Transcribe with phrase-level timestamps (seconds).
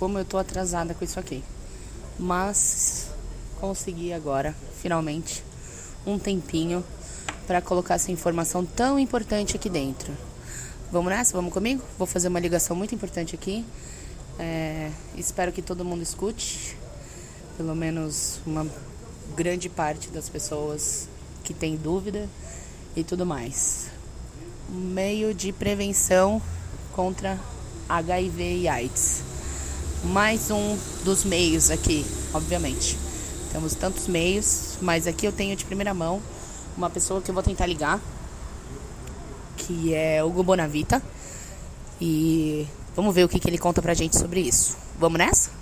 [0.00, 1.44] Como eu tô atrasada com isso aqui.
[2.18, 3.08] Mas
[3.60, 5.44] consegui agora, finalmente,
[6.06, 6.82] um tempinho
[7.46, 10.10] para colocar essa informação tão importante aqui dentro.
[10.90, 11.34] Vamos nessa?
[11.34, 11.82] Vamos comigo?
[11.98, 13.62] Vou fazer uma ligação muito importante aqui.
[14.38, 16.78] É, espero que todo mundo escute,
[17.58, 18.66] pelo menos uma
[19.36, 21.08] grande parte das pessoas
[21.44, 22.26] que tem dúvida
[22.96, 23.88] e tudo mais.
[24.66, 26.40] Meio de prevenção
[26.94, 27.38] contra
[27.86, 29.29] HIV e AIDS.
[30.04, 32.96] Mais um dos meios aqui, obviamente.
[33.52, 36.22] Temos tantos meios, mas aqui eu tenho de primeira mão
[36.74, 38.00] uma pessoa que eu vou tentar ligar,
[39.58, 41.02] que é o Bonavita.
[42.00, 44.74] E vamos ver o que, que ele conta pra gente sobre isso.
[44.98, 45.59] Vamos nessa?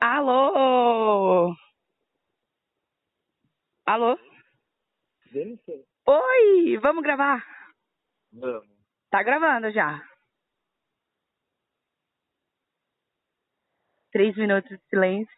[0.00, 1.54] Alô?
[3.84, 4.18] Alô?
[5.30, 5.84] Jennifer?
[6.06, 7.44] Oi, vamos gravar?
[8.32, 8.66] Vamos.
[9.10, 10.02] Tá gravando já.
[14.10, 15.36] Três minutos de silêncio.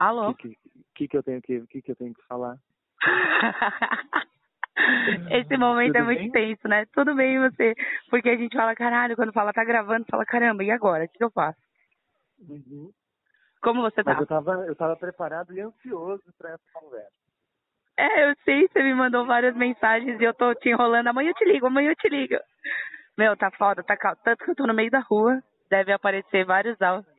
[0.00, 0.30] Alô?
[0.30, 0.58] O que,
[0.96, 2.56] que, que, eu tenho que, que, que eu tenho que falar?
[5.30, 6.32] Esse momento Tudo é muito bem?
[6.32, 6.86] tenso, né?
[6.86, 7.74] Tudo bem você,
[8.10, 11.04] porque a gente fala caralho, quando fala tá gravando, fala caramba, e agora?
[11.04, 11.65] O que eu faço?
[12.38, 12.90] Uhum.
[13.62, 14.12] Como você tá?
[14.12, 17.10] Mas eu tava, eu tava preparado e ansioso pra essa conversa.
[17.98, 21.08] É, eu sei, você me mandou várias mensagens e eu tô te enrolando.
[21.08, 22.36] Amanhã eu te ligo, amanhã eu te ligo.
[23.16, 24.18] Meu, tá foda, tá calmo.
[24.22, 27.16] Tanto que eu tô no meio da rua, deve aparecer vários áudios.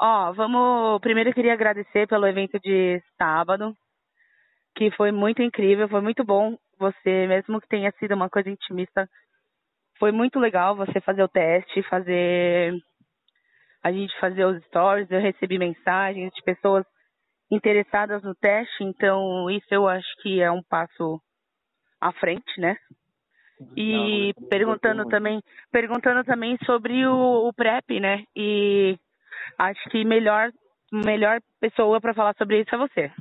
[0.00, 1.00] Ó, vamos.
[1.00, 3.74] Primeiro eu queria agradecer pelo evento de sábado,
[4.76, 6.58] que foi muito incrível, foi muito bom.
[6.78, 9.08] Você, mesmo que tenha sido uma coisa intimista,
[9.98, 12.74] foi muito legal você fazer o teste, fazer.
[13.84, 16.86] A gente fazer os stories, eu recebi mensagens de pessoas
[17.50, 21.20] interessadas no teste, então isso eu acho que é um passo
[22.00, 22.76] à frente, né?
[23.76, 25.40] E Não, eu perguntando também,
[25.70, 28.24] perguntando também sobre o, o PrEP, né?
[28.34, 28.96] E
[29.58, 30.50] acho que melhor
[30.92, 33.12] melhor pessoa para falar sobre isso é você.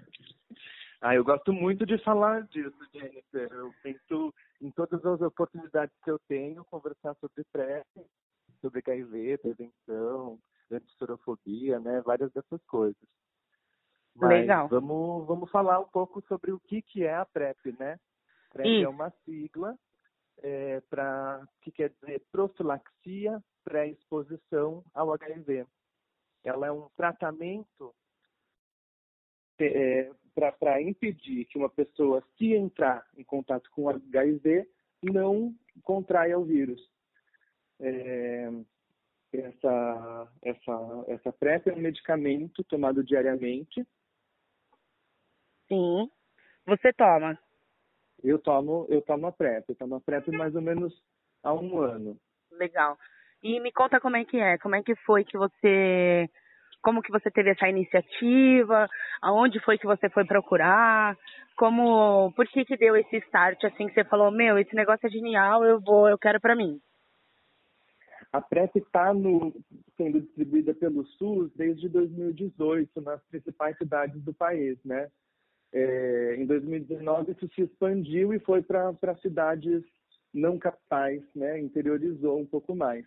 [1.02, 3.52] Ah, eu gosto muito de falar disso, Jennifer.
[3.52, 7.86] Eu tento, em todas as oportunidades que eu tenho, conversar sobre PrEP,
[8.62, 10.40] sobre HIV, prevenção,
[10.74, 12.02] antissorofobia, né?
[12.02, 13.02] Várias dessas coisas.
[14.16, 14.68] Mas Legal.
[14.68, 18.00] Vamos, vamos falar um pouco sobre o que, que é a PrEP, né?
[18.52, 18.86] PrEP Isso.
[18.86, 19.78] é uma sigla
[20.42, 25.66] é, para que quer dizer profilaxia pré-exposição ao HIV.
[26.44, 27.96] Ela é um tratamento
[30.60, 34.68] para impedir que uma pessoa, se entrar em contato com o HIV,
[35.02, 36.82] não contraia o vírus.
[37.80, 38.52] É,
[39.40, 43.86] essa, essa, essa PrEP é um medicamento tomado diariamente.
[45.68, 46.10] Sim.
[46.66, 47.38] Você toma.
[48.24, 49.70] Eu tomo, eu tomo a PrEP.
[49.70, 50.94] Eu tomo a PrEP mais ou menos
[51.44, 52.18] há um ano.
[52.52, 52.98] Legal.
[53.42, 56.30] E me conta como é que é, como é que foi que você,
[56.82, 58.88] como que você teve essa iniciativa,
[59.22, 61.18] aonde foi que você foi procurar,
[61.58, 65.10] como, por que que deu esse start assim que você falou, meu, esse negócio é
[65.10, 66.80] genial, eu vou, eu quero pra mim.
[68.34, 69.14] A PrEP está
[69.96, 75.08] sendo distribuída pelo SUS desde 2018 nas principais cidades do país, né?
[75.72, 79.84] É, em 2019 isso se expandiu e foi para cidades
[80.34, 81.60] não capitais, né?
[81.60, 83.06] Interiorizou um pouco mais.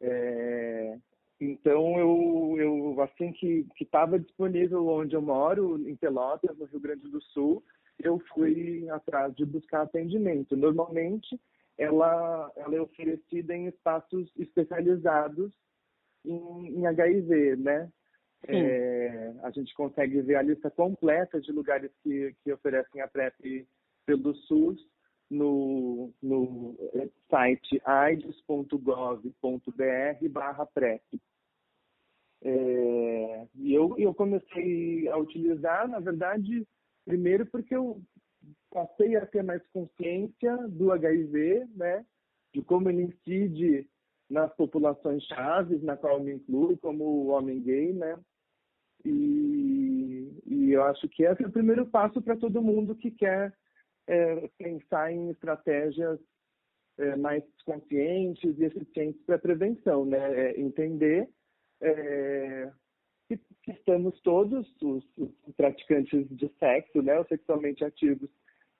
[0.00, 0.98] É,
[1.40, 7.08] então eu, eu assim que estava disponível onde eu moro, em Pelotas, no Rio Grande
[7.08, 7.62] do Sul,
[8.02, 10.56] eu fui atrás de buscar atendimento.
[10.56, 11.40] Normalmente
[11.82, 15.52] ela, ela é oferecida em espaços especializados
[16.24, 17.90] em, em HIV, né?
[18.48, 23.66] É, a gente consegue ver a lista completa de lugares que, que oferecem a PrEP
[24.04, 24.84] pelo SUS
[25.30, 26.76] no, no
[27.30, 29.30] site aids.gov.br
[30.28, 31.02] barra PrEP.
[32.44, 36.66] É, e eu, eu comecei a utilizar, na verdade,
[37.04, 38.02] primeiro porque eu
[38.72, 42.04] passei a ter mais consciência do HIV, né,
[42.54, 43.86] de como ele incide
[44.28, 48.18] nas populações chaves, na qual eu me incluo como homem gay, né,
[49.04, 53.52] e, e eu acho que esse é o primeiro passo para todo mundo que quer
[54.06, 56.18] é, pensar em estratégias
[56.98, 61.28] é, mais conscientes e eficientes para prevenção, né, é, entender
[61.80, 62.70] é,
[63.28, 68.30] que, que estamos todos os, os praticantes de sexo, né, os sexualmente ativos,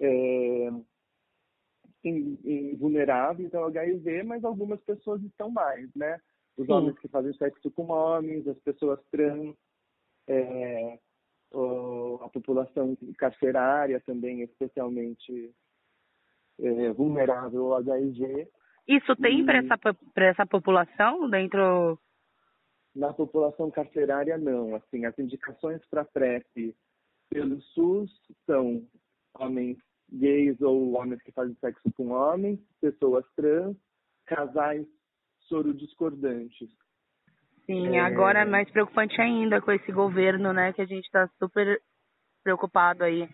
[0.03, 0.71] é,
[2.05, 6.21] em vulneráveis ao HIV, mas algumas pessoas estão mais, né?
[6.57, 6.73] Os Sim.
[6.73, 9.55] homens que fazem sexo com homens, as pessoas trans,
[10.29, 10.99] é,
[11.55, 15.55] a população carcerária também, especialmente
[16.61, 18.49] é, vulnerável ao HIV.
[18.87, 19.79] Isso tem para essa,
[20.17, 21.99] essa população dentro?
[22.95, 24.75] Na população carcerária, não.
[24.75, 26.75] Assim, as indicações para PrEP
[27.31, 28.11] pelo SUS
[28.45, 28.87] são
[29.35, 29.79] homens
[30.13, 33.77] gays ou homens que fazem sexo com homens, pessoas trans,
[34.27, 34.87] casais
[35.49, 36.69] soro-discordantes.
[37.67, 38.01] Sim, é...
[38.01, 41.81] agora é mais preocupante ainda com esse governo, né, que a gente está super
[42.43, 43.29] preocupado aí.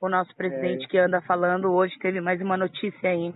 [0.00, 0.88] O nosso presidente é...
[0.88, 3.34] que anda falando hoje teve mais uma notícia aí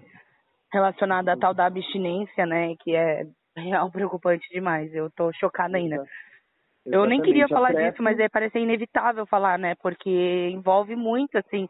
[0.73, 3.27] relacionada à tal da abstinência, né, que é
[3.57, 4.93] real preocupante demais.
[4.95, 5.97] Eu tô chocada ainda.
[5.97, 6.29] Exatamente.
[6.87, 9.75] Eu nem queria falar disso, mas é, parece inevitável falar, né?
[9.83, 11.69] Porque envolve muito, assim.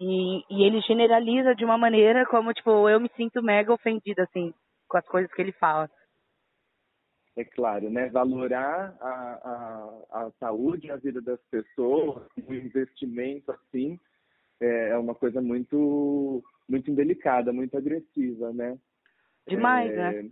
[0.00, 4.54] E, e ele generaliza de uma maneira como, tipo, eu me sinto mega ofendida, assim,
[4.88, 5.90] com as coisas que ele fala.
[7.36, 8.08] É claro, né?
[8.08, 14.00] Valorar a, a, a saúde, a vida das pessoas, o investimento, assim,
[14.60, 18.78] é, é uma coisa muito, muito indelicada, muito agressiva, né?
[19.46, 20.16] Demais, né?
[20.16, 20.30] é, né?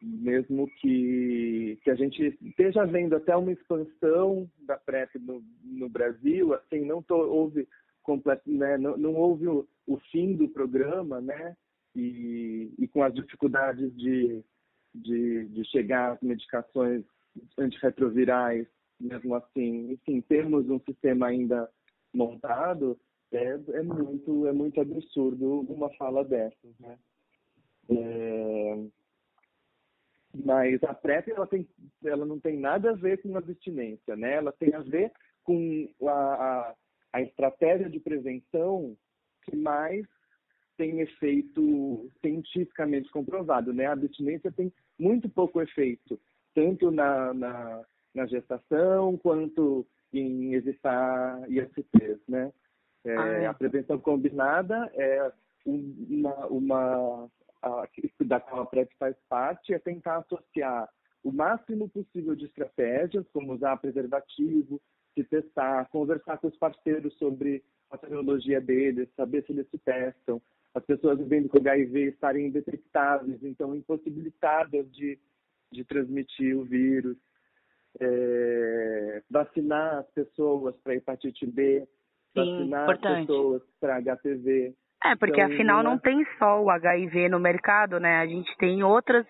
[0.00, 6.54] mesmo que, que a gente esteja vendo até uma expansão da PrEP no, no Brasil,
[6.54, 7.66] assim, não tô, houve
[8.08, 11.54] completo, né, não, não houve o, o, fim do programa, né,
[11.94, 14.42] e, e com as dificuldades de,
[14.94, 17.04] de, de chegar às medicações
[17.58, 18.66] antirretrovirais,
[18.98, 21.68] mesmo assim, enfim, temos um sistema ainda
[22.14, 22.98] montado,
[23.30, 26.98] é, é muito é muito absurdo uma fala dessas, né?
[27.90, 28.84] É,
[30.34, 31.68] mas a PrEP ela, tem,
[32.02, 34.34] ela não tem nada a ver com abstinência, né?
[34.36, 35.12] Ela tem a ver
[35.44, 36.74] com a, a,
[37.12, 38.96] a estratégia de prevenção
[39.42, 40.06] que mais
[40.76, 43.86] tem efeito cientificamente comprovado, né?
[43.86, 46.20] A abstinência tem muito pouco efeito,
[46.54, 47.84] tanto na, na,
[48.14, 52.52] na gestação quanto em evitar ISTs, né?
[53.04, 53.46] É, ah, é.
[53.46, 55.32] A prevenção combinada é
[55.66, 57.30] uma, uma
[57.62, 57.88] a,
[58.24, 60.88] da qual a PrEP faz parte, é tentar associar
[61.22, 64.80] o máximo possível de estratégias, como usar preservativo,
[65.14, 70.40] se testar, conversar com os parceiros sobre a tecnologia deles, saber se eles se testam,
[70.74, 75.18] as pessoas vivendo com HIV estarem indetectáveis, então impossibilitadas de,
[75.72, 77.16] de transmitir o vírus,
[78.00, 81.86] é, vacinar as pessoas para hepatite B, Sim,
[82.34, 83.20] vacinar importante.
[83.20, 84.74] as pessoas para HPV.
[85.04, 88.18] É, porque então, afinal não tem só o HIV no mercado, né?
[88.18, 89.26] A gente tem outras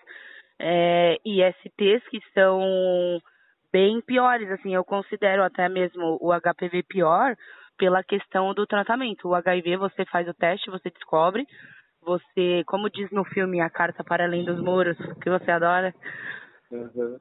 [0.59, 3.21] é, ISTs que são
[3.71, 7.35] bem piores, assim, eu considero até mesmo o HPV pior
[7.77, 9.27] pela questão do tratamento.
[9.27, 11.45] O HIV você faz o teste, você descobre,
[12.01, 15.93] você, como diz no filme A Carta para Além dos Muros, que você adora,
[16.71, 17.17] uhum.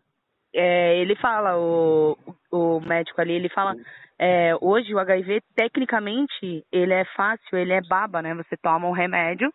[0.55, 2.17] é, ele fala, o,
[2.51, 3.75] o médico ali, ele fala,
[4.19, 8.35] é, hoje o HIV, tecnicamente, ele é fácil, ele é baba, né?
[8.35, 9.53] Você toma um remédio,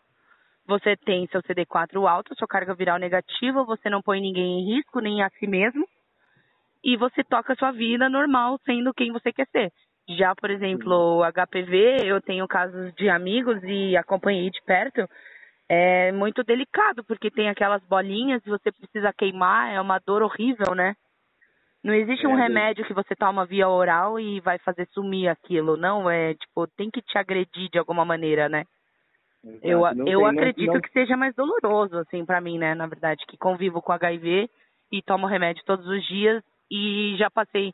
[0.65, 5.01] você tem seu CD4 alto, sua carga viral negativa, você não põe ninguém em risco,
[5.01, 5.85] nem a si mesmo,
[6.83, 9.71] e você toca a sua vida normal, sendo quem você quer ser.
[10.09, 15.07] Já, por exemplo, o HPV, eu tenho casos de amigos e acompanhei de perto,
[15.69, 20.75] é muito delicado, porque tem aquelas bolinhas e você precisa queimar, é uma dor horrível,
[20.75, 20.93] né?
[21.81, 25.77] Não existe um é, remédio que você toma via oral e vai fazer sumir aquilo,
[25.77, 26.09] não.
[26.09, 28.65] É tipo, tem que te agredir de alguma maneira, né?
[29.43, 29.67] Exato.
[29.67, 30.81] Eu, não eu tem, acredito não, não...
[30.81, 32.75] que seja mais doloroso, assim, para mim, né?
[32.75, 34.49] Na verdade, que convivo com HIV
[34.91, 37.71] e tomo remédio todos os dias e já passei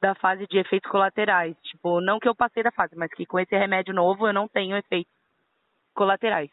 [0.00, 1.56] da fase de efeitos colaterais.
[1.62, 4.48] Tipo, não que eu passei da fase, mas que com esse remédio novo eu não
[4.48, 5.12] tenho efeitos
[5.94, 6.50] colaterais.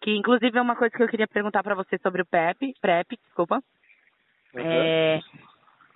[0.00, 3.18] Que inclusive é uma coisa que eu queria perguntar para você sobre o PrEP, PrEP,
[3.24, 3.60] desculpa.
[4.54, 4.60] Uhum.
[4.62, 5.20] É,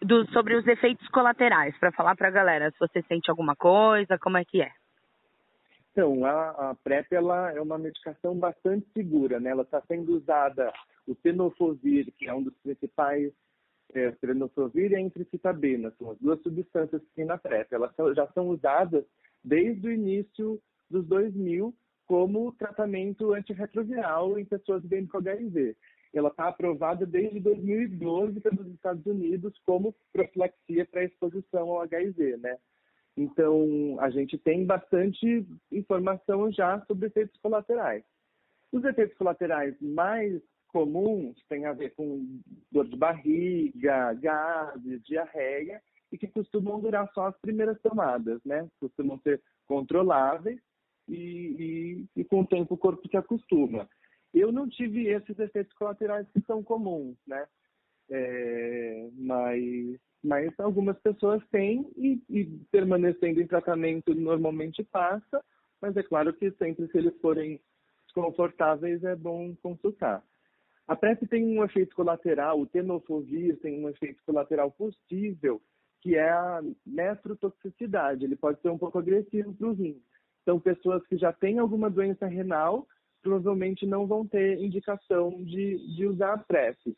[0.02, 4.18] do, sobre os efeitos colaterais, para falar para a galera se você sente alguma coisa,
[4.18, 4.72] como é que é.
[5.92, 9.50] Então, a, a PrEP ela é uma medicação bastante segura, né?
[9.50, 10.72] Ela está sendo usada,
[11.06, 13.32] o tenofovir, que é um dos principais,
[13.94, 14.14] é,
[14.74, 17.72] e a entricitabina, são as duas substâncias que tem na PrEP.
[17.72, 19.04] Elas são, já são usadas
[19.42, 20.60] desde o início
[20.90, 21.74] dos 2000
[22.06, 25.76] como tratamento antirretroviral em pessoas vivendo com HIV
[26.14, 32.56] ela está aprovada desde 2012 pelos Estados Unidos como profilaxia para exposição ao HIV, né?
[33.16, 38.04] Então, a gente tem bastante informação já sobre efeitos colaterais.
[38.72, 40.40] Os efeitos colaterais mais
[40.74, 42.40] comuns têm a ver com
[42.72, 48.68] dor de barriga, gases, diarreia, e que costumam durar só as primeiras tomadas, né?
[48.80, 50.60] Costumam ser controláveis
[51.08, 53.88] e, e, e com o tempo o corpo se acostuma.
[54.34, 57.46] Eu não tive esses efeitos colaterais que são comuns, né?
[58.10, 65.40] É, mas, mas algumas pessoas têm e, e, permanecendo em tratamento normalmente passa,
[65.80, 67.60] mas é claro que sempre se eles forem
[68.06, 70.20] desconfortáveis é bom consultar.
[70.86, 75.62] A PrEP tem um efeito colateral, o tenofovir tem um efeito colateral possível,
[76.00, 78.24] que é a nefrotoxicidade.
[78.24, 80.02] Ele pode ser um pouco agressivo para os rins.
[80.42, 82.86] Então, pessoas que já têm alguma doença renal
[83.22, 86.94] provavelmente não vão ter indicação de, de usar a PrEP.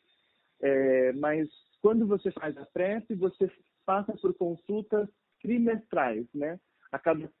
[0.61, 1.47] É, mas
[1.81, 3.49] quando você faz a PrEP, você
[3.85, 5.07] passa por consultas
[5.41, 6.59] trimestrais, né?
[6.91, 7.31] A cada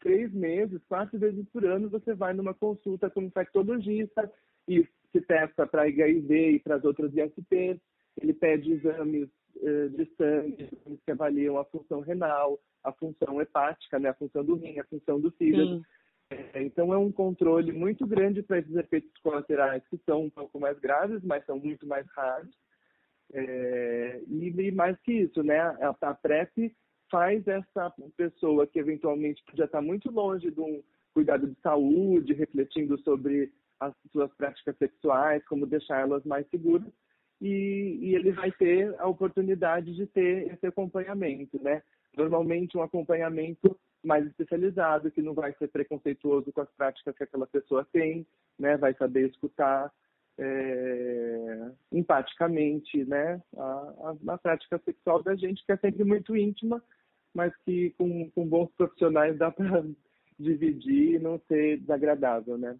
[0.00, 4.30] três meses, quatro vezes por ano, você vai numa consulta com um infectologista
[4.66, 7.80] e se testa para HIV e para as outras ISPs.
[8.20, 9.28] Ele pede exames
[9.62, 10.68] eh, de sangue
[11.04, 14.08] que avaliam a função renal, a função hepática, né?
[14.08, 15.82] a função do rim, a função do fígado.
[16.30, 20.58] É, então é um controle muito grande para esses efeitos colaterais que são um pouco
[20.58, 22.54] mais graves, mas são muito mais raros.
[23.32, 25.58] É, e, e, mais que isso, né?
[25.58, 26.74] A, a PrEP
[27.10, 32.98] faz essa pessoa que eventualmente podia estar muito longe de um cuidado de saúde, refletindo
[32.98, 33.52] sobre
[33.86, 36.92] as suas práticas sexuais, como deixá-las mais seguras,
[37.40, 41.82] e, e, ele vai ter a oportunidade de ter esse acompanhamento, né?
[42.16, 47.46] Normalmente um acompanhamento mais especializado, que não vai ser preconceituoso com as práticas que aquela
[47.46, 48.26] pessoa tem,
[48.58, 48.76] né?
[48.76, 49.92] Vai saber escutar
[50.38, 53.42] é, empaticamente, né?
[53.56, 56.82] A, a, a, prática sexual da gente, que é sempre muito íntima,
[57.34, 59.84] mas que com, com bons profissionais dá para
[60.38, 62.76] dividir e não ser desagradável, né?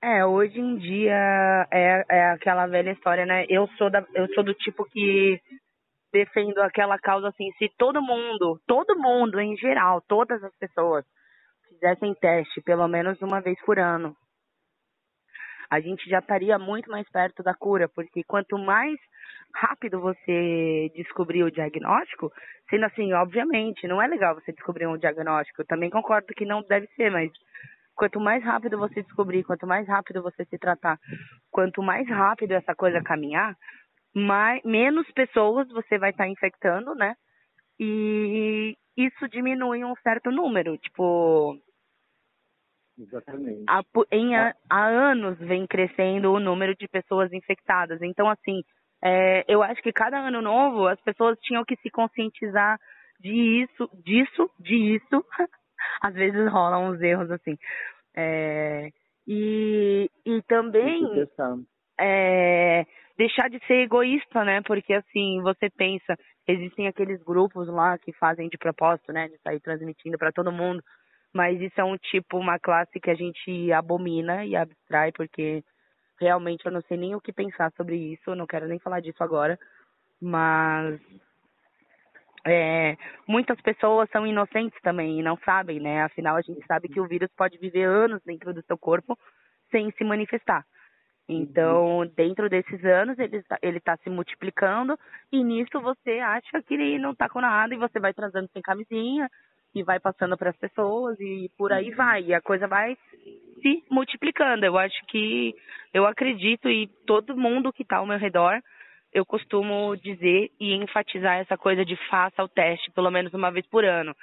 [0.00, 3.44] É, hoje em dia é, é aquela velha história, né?
[3.48, 5.40] Eu sou, da, eu sou do tipo que
[6.12, 11.04] defendo aquela causa assim, se todo mundo, todo mundo em geral, todas as pessoas
[11.68, 14.16] fizessem teste pelo menos uma vez por ano,
[15.68, 18.98] a gente já estaria muito mais perto da cura, porque quanto mais
[19.54, 22.32] rápido você descobrir o diagnóstico,
[22.70, 26.62] sendo assim, obviamente, não é legal você descobrir um diagnóstico, eu também concordo que não
[26.62, 27.30] deve ser, mas
[27.98, 30.98] quanto mais rápido você descobrir, quanto mais rápido você se tratar,
[31.50, 33.56] quanto mais rápido essa coisa caminhar,
[34.14, 37.16] mais, menos pessoas você vai estar tá infectando, né?
[37.78, 41.58] E isso diminui um certo número, tipo.
[42.96, 43.64] Exatamente.
[43.68, 48.00] Há, em, há, há anos vem crescendo o número de pessoas infectadas.
[48.02, 48.62] Então, assim,
[49.02, 52.78] é, eu acho que cada ano novo as pessoas tinham que se conscientizar
[53.20, 55.24] disso, disso, disso,
[56.02, 57.56] às vezes rolam uns erros assim.
[58.16, 58.90] É,
[59.26, 61.04] e, e também
[62.00, 64.62] é, deixar de ser egoísta, né?
[64.62, 66.16] Porque assim, você pensa,
[66.46, 69.28] existem aqueles grupos lá que fazem de propósito, né?
[69.28, 70.82] De sair transmitindo para todo mundo.
[71.32, 75.62] Mas isso é um tipo, uma classe que a gente abomina e abstrai, porque
[76.18, 79.22] realmente eu não sei nem o que pensar sobre isso, não quero nem falar disso
[79.22, 79.58] agora.
[80.20, 81.00] Mas
[82.46, 86.02] é, muitas pessoas são inocentes também e não sabem, né?
[86.02, 89.18] Afinal, a gente sabe que o vírus pode viver anos dentro do seu corpo
[89.70, 90.64] sem se manifestar.
[91.28, 94.98] Então, dentro desses anos, ele está tá se multiplicando
[95.30, 98.62] e nisso você acha que ele não está com nada e você vai transando sem
[98.62, 99.28] camisinha
[99.74, 102.22] e vai passando para as pessoas e por aí vai.
[102.22, 102.96] E a coisa vai
[103.60, 104.64] se multiplicando.
[104.64, 105.54] Eu acho que,
[105.92, 108.62] eu acredito e todo mundo que está ao meu redor
[109.12, 113.66] eu costumo dizer e enfatizar essa coisa de faça o teste pelo menos uma vez
[113.66, 114.14] por ano.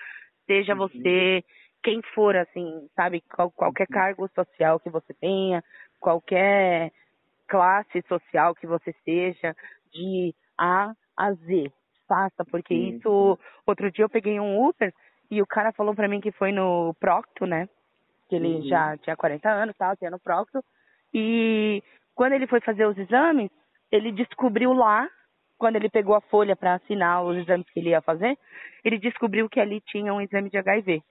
[0.45, 0.79] Seja uhum.
[0.79, 1.43] você
[1.85, 5.63] quem for, assim, sabe, qual, qualquer cargo social que você tenha,
[5.99, 6.91] qualquer
[7.47, 9.55] classe social que você seja,
[9.93, 11.71] de A a Z.
[12.07, 12.89] Faça, porque uhum.
[12.89, 13.39] isso.
[13.67, 14.91] Outro dia eu peguei um Uber
[15.29, 17.69] e o cara falou pra mim que foi no Procto, né?
[18.29, 18.67] Que ele uhum.
[18.67, 20.63] já tinha 40 anos, tal, tinha no Procto.
[21.13, 21.83] E
[22.15, 23.51] quando ele foi fazer os exames,
[23.91, 25.07] ele descobriu lá,
[25.57, 28.37] quando ele pegou a folha para assinar os exames que ele ia fazer,
[28.83, 31.01] ele descobriu que ali tinha um exame de HIV.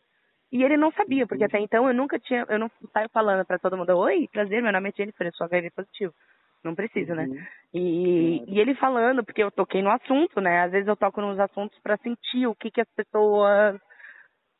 [0.52, 3.59] E ele não sabia, porque até então eu nunca tinha, eu não saio falando para
[3.59, 6.14] todo mundo, oi, prazer, meu nome é Jennifer, eu sou HIV positivo.
[6.62, 7.25] Não precisa, né?
[7.25, 7.45] Uhum.
[7.75, 10.62] E, e ele falando, porque eu toquei no assunto, né?
[10.62, 13.78] Às vezes eu toco nos assuntos para sentir o que, que as pessoas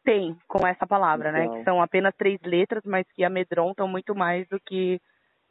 [0.05, 1.49] têm com essa palavra, né?
[1.49, 5.01] Que são apenas três letras, mas que amedrontam muito mais do que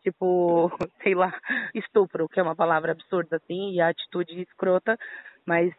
[0.04, 0.70] tipo,
[1.02, 1.34] sei lá,
[1.74, 4.98] estupro, que é uma palavra absurda assim, e a atitude escrota,
[5.46, 5.74] mas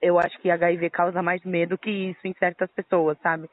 [0.00, 3.48] eu acho que HIV causa mais medo que isso em certas pessoas, sabe?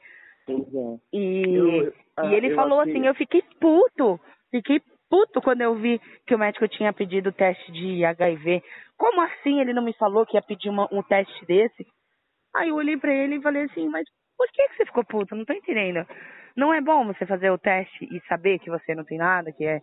[0.48, 1.00] Uhum.
[1.12, 6.00] E, eu, ah, e ele falou assim, eu fiquei puto, fiquei puto quando eu vi
[6.26, 8.62] que o médico tinha pedido o teste de HIV.
[8.96, 11.86] Como assim ele não me falou que ia pedir uma, um teste desse?
[12.54, 14.04] Aí eu olhei pra ele e falei assim, mas
[14.36, 15.34] Por que, que você ficou puto?
[15.34, 16.06] Não tô entendendo.
[16.56, 19.64] Não é bom você fazer o teste e saber que você não tem nada, que
[19.64, 19.80] é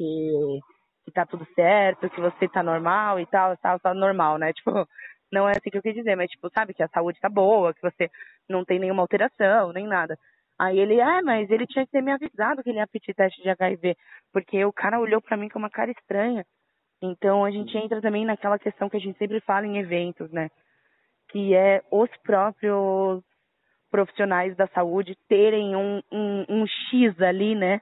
[0.00, 0.60] que,
[1.04, 4.50] que tá tudo certo, que você tá normal e tal, tal, tá normal, né?
[4.54, 4.88] Tipo,
[5.30, 7.74] não é assim que eu quis dizer, mas tipo, sabe que a saúde tá boa,
[7.74, 8.10] que você
[8.48, 10.18] não tem nenhuma alteração, nem nada.
[10.58, 13.42] Aí ele, ah, mas ele tinha que ter me avisado que ele ia pedir teste
[13.42, 13.96] de HIV,
[14.32, 16.44] porque o cara olhou para mim com uma cara estranha.
[17.02, 20.50] Então a gente entra também naquela questão que a gente sempre fala em eventos, né?
[21.30, 23.22] Que é os próprios
[23.90, 27.80] profissionais da saúde terem um, um, um X ali, né?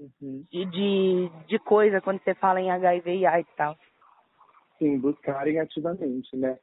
[0.00, 0.46] Uhum.
[0.50, 3.76] De, de, de coisa quando você fala em HIV e AIDS e tal.
[4.78, 6.58] Sim, buscarem ativamente, né?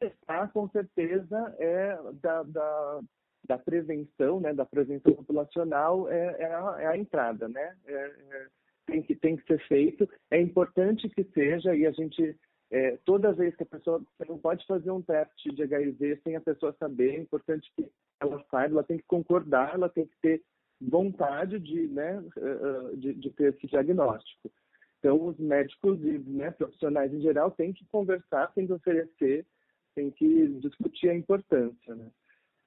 [0.00, 3.00] Testar, com certeza, é da, da,
[3.46, 4.52] da prevenção, né?
[4.52, 7.76] Da prevenção populacional é, é, a, é a entrada, né?
[7.86, 8.46] É, é,
[8.86, 10.08] tem, que, tem que ser feito.
[10.30, 12.36] É importante que seja, e a gente
[12.72, 16.34] é, toda vez que a pessoa você não pode fazer um teste de HIV sem
[16.34, 17.88] a pessoa saber, é importante que
[18.20, 20.42] ela saiba, ela tem que concordar, ela tem que ter
[20.80, 24.50] vontade de, né, eh, eh, de, de ter esse diagnóstico.
[24.98, 29.46] Então, os médicos e né, profissionais em geral têm que conversar, têm que oferecer,
[29.94, 31.94] têm que discutir a importância.
[31.94, 32.10] Né?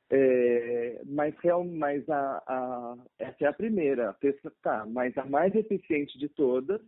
[0.09, 4.15] É, mas real, mas a, a, essa é a primeira, a
[4.61, 6.81] tá, mas a mais eficiente de todas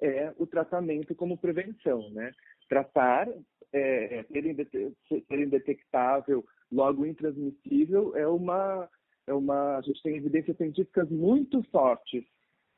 [0.00, 2.32] é o tratamento como prevenção, né?
[2.68, 3.28] Tratar,
[3.72, 8.88] é, ser indetectável, logo intransmissível, é uma,
[9.32, 12.24] uma, a gente tem evidências científicas muito fortes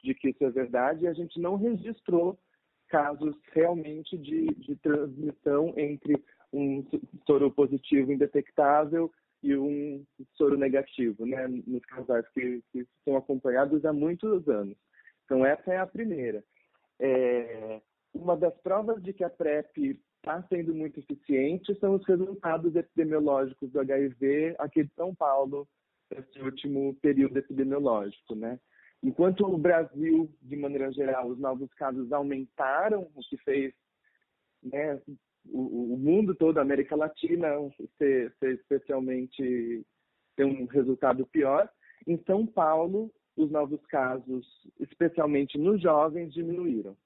[0.02, 2.38] de que isso é verdade e a gente não registrou
[2.88, 6.22] casos realmente de, de transmissão entre
[6.52, 6.84] um
[7.26, 9.10] soro positivo indetectável
[9.42, 14.76] e um soro negativo, né, nos casais que, que são acompanhados há muitos anos.
[15.24, 16.42] Então, essa é a primeira.
[16.98, 17.80] É,
[18.14, 23.70] uma das provas de que a PrEP está sendo muito eficiente são os resultados epidemiológicos
[23.70, 25.68] do HIV aqui de São Paulo,
[26.10, 28.58] nesse último período epidemiológico, né?
[29.02, 33.74] Enquanto o Brasil, de maneira geral, os novos casos aumentaram, o que fez
[34.62, 35.00] né,
[35.44, 37.48] o, o, mundo todo, a América Latina,
[37.98, 39.84] ser, ser especialmente
[40.34, 41.68] ter um resultado pior,
[42.06, 44.46] em São Paulo, os novos casos,
[44.80, 46.96] especialmente nos jovens, diminuíram.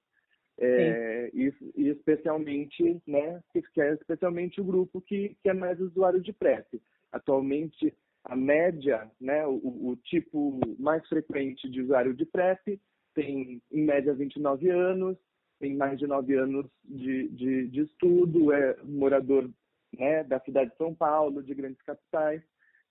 [0.62, 6.20] É, e, e, especialmente, né, que é especialmente o grupo que, que é mais usuário
[6.20, 6.80] de PrEP.
[7.10, 12.80] Atualmente, a média, né, o, o, tipo mais frequente de usuário de PrEP
[13.14, 15.16] tem, em média, 29 anos,
[15.58, 19.50] tem mais de 9 anos de, de, de estudo, é morador
[19.98, 22.42] né, da cidade de São Paulo, de grandes capitais.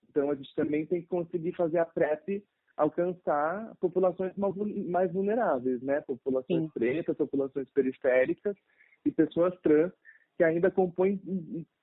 [0.08, 2.44] Então, a gente também tem que conseguir fazer a PrEP
[2.76, 6.00] alcançar populações mais vulneráveis, né?
[6.00, 6.70] Populações Sim.
[6.72, 8.56] pretas, populações periféricas
[9.04, 9.92] e pessoas trans
[10.36, 11.20] que ainda compõem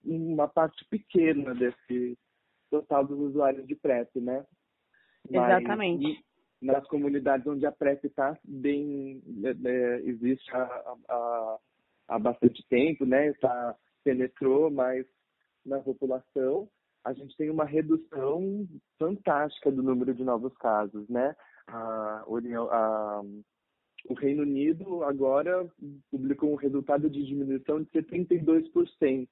[0.04, 2.18] uma parte pequena desse
[2.70, 4.46] total dos usuários de PrEP, né?
[5.30, 6.24] Mas, Exatamente.
[6.62, 11.58] nas comunidades onde a PrEP está bem é, é, existe há, há,
[12.10, 13.28] há bastante tempo, né?
[13.28, 15.06] Está penetrou mais
[15.66, 16.70] na população
[17.08, 18.68] a gente tem uma redução
[19.00, 21.34] fantástica do número de novos casos, né?
[21.66, 23.22] A, a,
[24.10, 25.66] o Reino Unido agora
[26.12, 29.28] publicou um resultado de diminuição de 72%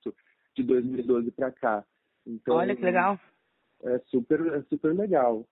[0.55, 1.85] de 2012 para cá.
[2.25, 3.19] Então, Olha que legal.
[3.83, 5.45] É super, é super legal.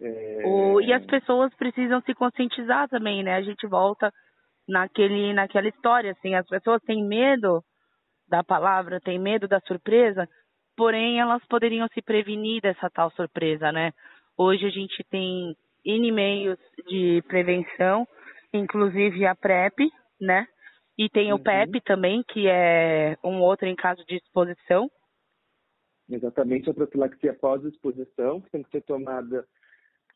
[0.00, 0.42] É...
[0.44, 3.36] O, e as pessoas precisam se conscientizar também, né?
[3.36, 4.12] A gente volta
[4.68, 7.62] naquele, naquela história, assim, as pessoas têm medo
[8.28, 10.28] da palavra, têm medo da surpresa,
[10.76, 13.92] porém elas poderiam se prevenir dessa tal surpresa, né?
[14.36, 18.06] Hoje a gente tem N meios de prevenção,
[18.52, 19.90] inclusive a PrEP,
[20.20, 20.46] né?
[20.98, 21.38] E tem uhum.
[21.38, 24.90] o PEP também, que é um outro em caso de exposição.
[26.08, 29.46] Exatamente, a profilaxia pós-exposição, que tem que ser tomada,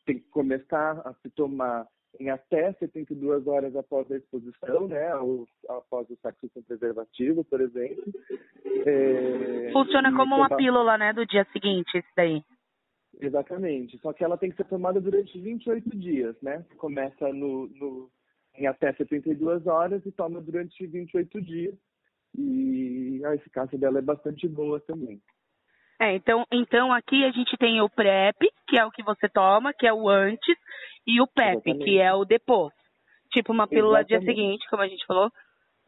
[0.05, 1.85] tem que começar a se tomar
[2.19, 5.11] em até 72 horas após a exposição, né,
[5.69, 8.03] após o sexo sem preservativo, por exemplo.
[8.85, 12.43] É, Funciona como uma pílula, né, do dia seguinte, isso daí.
[13.19, 16.65] Exatamente, só que ela tem que ser tomada durante 28 dias, né?
[16.77, 18.09] Começa no, no,
[18.55, 21.75] em até 72 horas e toma durante 28 dias.
[22.35, 25.21] E a eficácia dela é bastante boa também.
[26.01, 28.35] É, então, então aqui a gente tem o PrEP,
[28.67, 30.57] que é o que você toma, que é o antes,
[31.05, 31.85] e o PEP, Exatamente.
[31.85, 32.73] que é o depois.
[33.31, 34.25] Tipo uma pílula Exatamente.
[34.25, 35.31] dia seguinte, como a gente falou,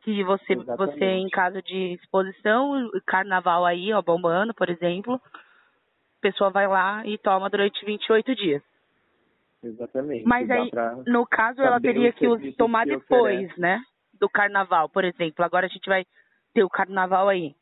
[0.03, 6.51] que você, você em caso de exposição, carnaval aí, ó, bombando, por exemplo, a pessoa
[6.51, 8.61] vai lá e toma durante 28 dias.
[9.63, 10.25] Exatamente.
[10.25, 10.69] Mas aí,
[11.07, 13.81] no caso, ela teria que tomar depois, né?
[14.19, 15.43] Do carnaval, por exemplo.
[15.43, 16.05] Agora a gente vai
[16.53, 17.55] ter o carnaval aí.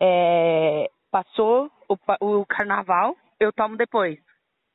[0.00, 1.96] É, passou o,
[2.40, 4.18] o carnaval, eu tomo depois.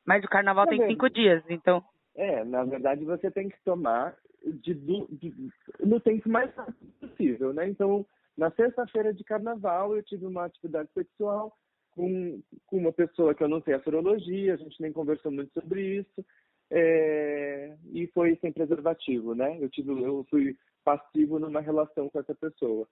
[0.06, 0.92] Mas o carnaval Tá tem vendo?
[0.92, 1.84] cinco dias, então.
[2.16, 7.68] É, na verdade você tem que tomar de, de- no tempo mais rápido possível, né?
[7.68, 8.06] Então,
[8.38, 11.58] na sexta-feira de carnaval, eu tive uma atividade sexual
[11.92, 15.52] com, com uma pessoa que eu não sei a sorologia, a gente nem conversou muito
[15.60, 16.26] sobre isso,
[16.70, 19.58] é, e foi sem preservativo, né?
[19.60, 22.88] Eu, tive, eu fui passivo numa relação com essa pessoa.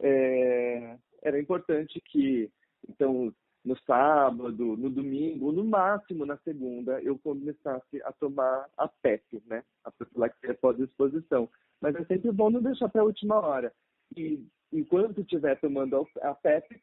[0.00, 2.50] É, era importante que,
[2.88, 3.32] então,
[3.64, 9.62] no sábado, no domingo, no máximo na segunda, eu começasse a tomar a PEP, né?
[9.84, 11.48] A profilaxia pós-exposição.
[11.80, 13.72] Mas é sempre bom não deixar para a última hora.
[14.16, 16.80] E enquanto estiver tomando a PEP,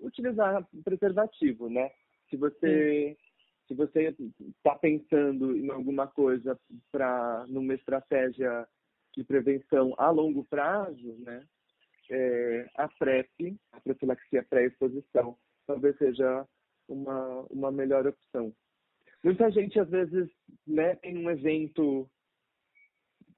[0.00, 1.90] utilizar preservativo, né?
[2.28, 3.16] Se você
[3.68, 4.14] se você
[4.58, 6.56] está pensando em alguma coisa
[6.92, 8.66] para numa estratégia
[9.16, 11.44] de prevenção a longo prazo, né?
[12.10, 16.46] É, a PrEP, a profilaxia pré-exposição, talvez seja
[16.88, 18.52] uma, uma melhor opção.
[19.24, 20.28] Muita gente, às vezes,
[20.66, 22.08] né, tem um evento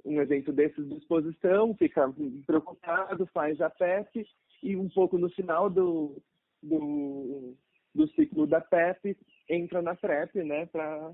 [0.04, 2.12] um evento desses de exposição, fica
[2.46, 4.26] preocupado, faz a PEP
[4.62, 6.16] e um pouco no final do,
[6.62, 7.54] do,
[7.94, 9.16] do ciclo da PEP
[9.48, 11.12] entra na PrEP, né, para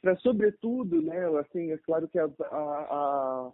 [0.00, 3.52] para sobretudo, né, assim, é claro que a, a,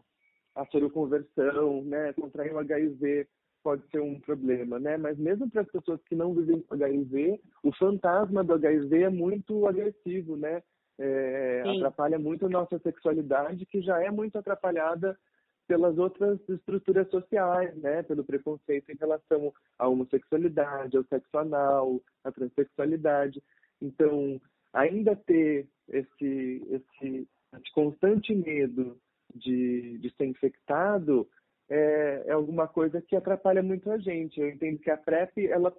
[0.54, 3.26] a seroconversão, né, contrair o HIV
[3.64, 4.98] pode ser um problema, né?
[4.98, 9.08] Mas mesmo para as pessoas que não vivem com HIV, o fantasma do HIV é
[9.08, 10.62] muito agressivo, né?
[10.98, 15.18] É, atrapalha muito a nossa sexualidade, que já é muito atrapalhada
[15.66, 18.02] pelas outras estruturas sociais, né?
[18.02, 23.42] Pelo preconceito em relação à homossexualidade, ao sexo anal, à transexualidade.
[23.80, 24.38] Então,
[24.74, 27.26] ainda ter esse, esse
[27.72, 28.98] constante medo
[29.34, 31.28] de, de ser infectado
[31.68, 34.40] é, é alguma coisa que atrapalha muito a gente.
[34.40, 35.74] Eu entendo que a PrEP, ela,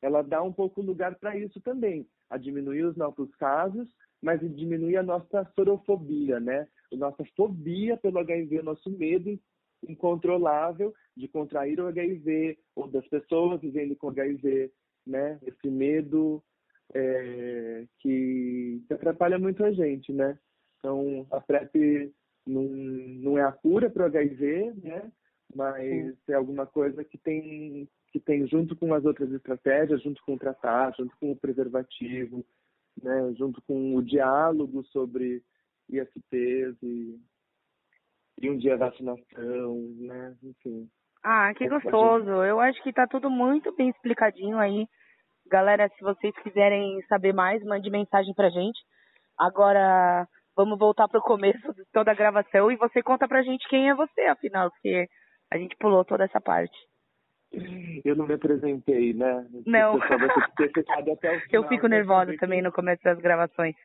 [0.00, 3.88] ela dá um pouco lugar para isso também, a diminuir os novos casos,
[4.20, 6.68] mas diminuir a nossa sorofobia, né?
[6.92, 9.38] A nossa fobia pelo HIV, o nosso medo
[9.88, 14.70] incontrolável de contrair o HIV ou das pessoas vivendo com HIV,
[15.06, 15.38] né?
[15.42, 16.42] Esse medo
[16.94, 20.38] é, que, que atrapalha muito a gente, né?
[20.78, 22.12] Então, a PrEP
[22.46, 25.10] não, não é a cura para o HIV, né?
[25.54, 30.34] Mas é alguma coisa que tem, que tem junto com as outras estratégias, junto com
[30.34, 32.44] o tratar, junto com o preservativo,
[33.02, 33.34] né?
[33.36, 35.42] Junto com o diálogo sobre
[35.88, 37.20] ISTs e,
[38.40, 40.36] e um dia vacinação, né?
[40.42, 40.88] Enfim.
[41.22, 42.30] Ah, que gostoso.
[42.30, 44.88] Eu acho que tá tudo muito bem explicadinho aí.
[45.46, 48.80] Galera, se vocês quiserem saber mais, mande mensagem pra gente.
[49.38, 50.26] Agora,
[50.56, 53.94] vamos voltar pro começo de toda a gravação e você conta pra gente quem é
[53.94, 55.08] você, afinal, porque
[55.50, 56.76] a gente pulou toda essa parte.
[58.04, 59.46] Eu não me apresentei, né?
[59.66, 59.96] Não.
[59.96, 61.18] O o
[61.50, 63.76] Eu fico pra nervosa também no começo das gravações.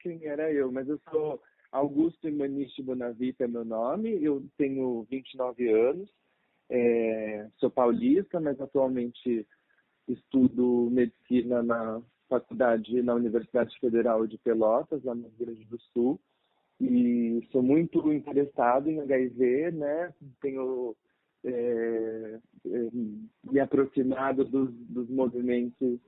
[0.00, 5.68] quem era eu, mas eu sou Augusto Imaniche Bonavita é meu nome, eu tenho 29
[5.68, 6.08] anos,
[6.70, 9.46] é, sou paulista, mas atualmente
[10.06, 16.20] estudo medicina na faculdade, na Universidade Federal de Pelotas, lá no Rio Grande do Sul,
[16.80, 20.96] e sou muito interessado em HIV, né, tenho
[21.44, 22.88] é, é,
[23.44, 26.00] me aproximado dos, dos movimentos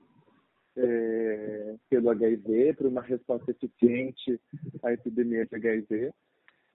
[0.76, 4.40] é, pelo HIV, para uma resposta eficiente
[4.82, 6.12] à epidemia de HIV.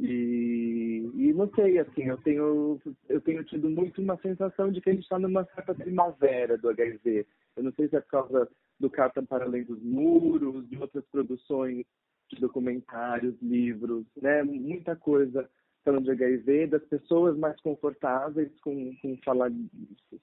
[0.02, 4.90] E, e não sei, assim, eu tenho, eu tenho tido muito uma sensação de que
[4.90, 7.28] a gente está numa certa primavera do HIV.
[7.56, 11.06] Eu não sei se é por causa do Carta para Além dos Muros, de outras
[11.06, 11.86] produções
[12.30, 14.42] de documentários, livros, né?
[14.42, 15.48] Muita coisa
[15.84, 19.52] falando de HIV, das pessoas mais confortáveis com, com falar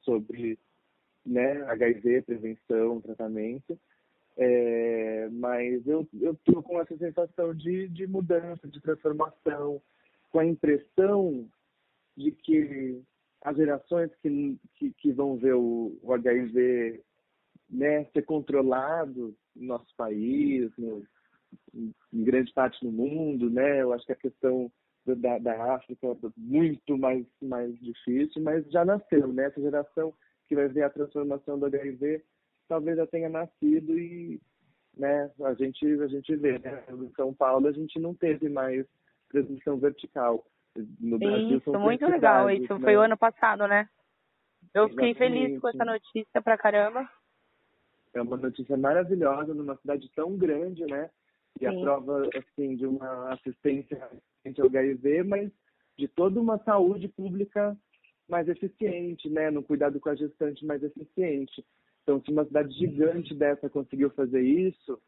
[0.03, 0.59] sobre
[1.25, 3.79] né, HIV, prevenção, tratamento.
[4.41, 6.09] É, mas eu
[6.45, 9.83] tô com essa sensação de, de mudança, de transformação,
[10.31, 11.49] com a impressão
[12.17, 13.03] de que
[13.43, 17.03] as gerações que, que, que vão ver o, o HIV
[17.69, 21.05] né, ser controlado no nosso país, no,
[21.75, 23.83] em grande parte do mundo, né?
[23.83, 24.71] Eu acho que a questão
[25.05, 29.47] da, da África é muito mais, mais difícil, mas já nasceu, né?
[29.47, 30.15] Essa geração
[30.47, 32.23] que vai ver a transformação do HIV
[32.69, 34.41] talvez já tenha nascido e
[34.97, 36.85] né, a gente a gente vê, né?
[36.89, 38.87] Em São Paulo a gente não teve mais
[39.31, 40.45] transmissão vertical.
[41.01, 42.51] No Brasil Isso, muito legal.
[42.51, 42.81] Isso né?
[42.81, 43.89] foi o ano passado, né?
[44.75, 46.05] Eu fiquei feliz com essa Exatamente.
[46.05, 47.09] notícia pra caramba.
[48.15, 51.11] É uma notícia maravilhosa numa cidade tão grande, né?
[51.61, 51.81] E a Sim.
[51.81, 54.09] prova, assim, de uma assistência
[54.59, 55.51] ao HIV, mas
[55.97, 57.77] de toda uma saúde pública
[58.29, 59.51] mais eficiente, né?
[59.51, 61.65] No cuidado com a gestante mais eficiente.
[62.09, 64.99] Então, se uma cidade gigante dessa conseguiu fazer isso,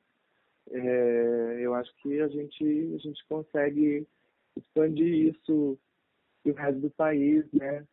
[0.70, 2.62] é, eu acho que a gente,
[2.94, 4.06] a gente consegue
[4.54, 5.78] expandir isso
[6.42, 7.86] para o resto do país, né?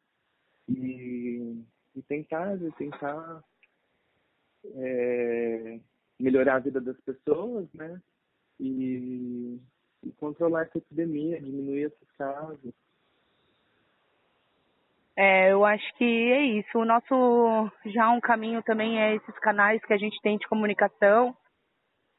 [0.68, 1.64] E,
[1.96, 3.42] e tentar, tentar
[4.76, 5.80] é,
[6.20, 8.02] melhorar a vida das pessoas, né?
[8.60, 9.58] E,
[10.04, 12.74] e controlar essa epidemia, diminuir esses casos.
[15.18, 16.78] É, eu acho que é isso.
[16.78, 21.36] O nosso já um caminho também é esses canais que a gente tem de comunicação.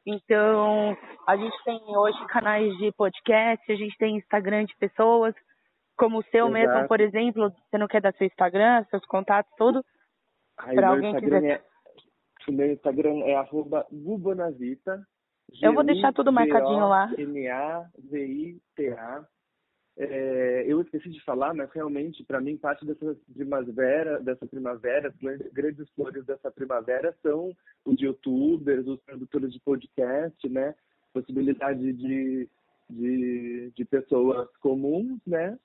[0.05, 5.33] Então, a gente tem hoje canais de podcast, a gente tem Instagram de pessoas,
[5.97, 6.53] como o seu Exato.
[6.53, 7.51] mesmo, por exemplo.
[7.51, 9.85] Você não quer dar seu Instagram, seus contatos, tudo?
[10.57, 11.61] Para alguém Instagram quiser.
[11.61, 11.63] É,
[12.49, 13.87] o meu Instagram é arroba.
[15.63, 17.13] Eu vou deixar tudo marcadinho lá.
[17.17, 18.59] M-A-V-I-T-A.
[20.01, 25.53] É, eu esqueci de falar, mas realmente, para mim, parte dessa primavera, dessa primavera, as
[25.53, 27.53] grandes flores dessa primavera são
[27.85, 30.73] os youtubers, os produtores de podcast, né?
[31.13, 32.49] Possibilidade de,
[32.89, 35.59] de, de pessoas comuns, né?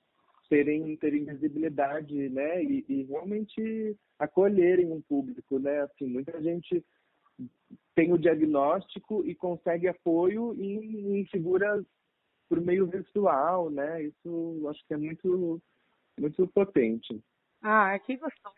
[0.48, 2.60] Terem, terem visibilidade, né?
[2.60, 5.82] E, e realmente acolherem um público, né?
[5.82, 6.84] Assim, muita gente
[7.94, 11.84] tem o diagnóstico e consegue apoio em, em figuras
[12.48, 14.02] por meio virtual, né?
[14.02, 15.60] Isso acho que é muito,
[16.18, 17.20] muito potente.
[17.62, 18.54] Ah, que gostoso.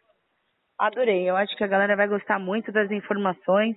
[0.79, 1.29] Adorei.
[1.29, 3.77] Eu acho que a galera vai gostar muito das informações.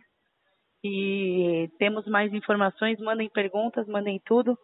[0.83, 2.99] E temos mais informações.
[2.99, 4.57] Mandem perguntas, mandem tudo.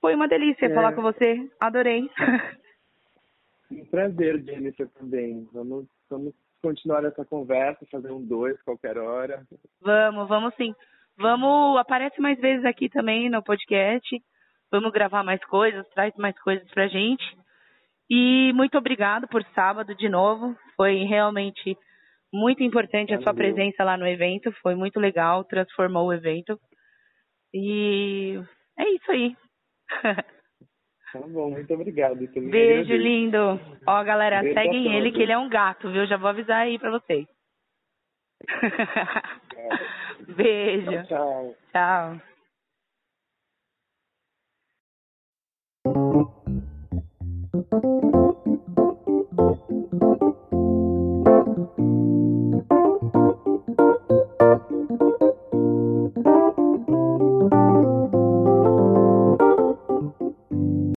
[0.00, 0.74] Foi uma delícia é.
[0.74, 1.50] falar com você.
[1.60, 2.08] Adorei.
[3.70, 5.48] Um prazer, Jennifer, também.
[5.52, 9.46] Vamos, vamos continuar essa conversa, fazer um dois qualquer hora.
[9.80, 10.74] Vamos, vamos sim.
[11.16, 14.20] Vamos, aparece mais vezes aqui também no podcast.
[14.70, 17.24] Vamos gravar mais coisas, traz mais coisas pra gente.
[18.08, 20.56] E muito obrigado por sábado de novo.
[20.76, 21.76] Foi realmente
[22.32, 24.52] muito importante a sua presença lá no evento.
[24.62, 26.58] Foi muito legal, transformou o evento.
[27.52, 28.40] E
[28.78, 29.36] é isso aí.
[31.12, 32.16] Tá bom, muito obrigado.
[32.16, 33.60] Beijo, lindo.
[33.86, 36.06] Ó, galera, Beijo seguem ele que ele é um gato, viu?
[36.06, 37.26] Já vou avisar aí pra vocês.
[40.36, 41.06] Beijo.
[41.08, 41.56] Tchau.
[41.72, 42.10] Tchau.
[42.12, 42.29] Thank
[45.84, 46.28] Thank
[47.72, 48.29] you.